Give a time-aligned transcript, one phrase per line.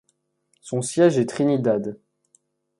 [0.61, 1.99] Son siège est Trinidad.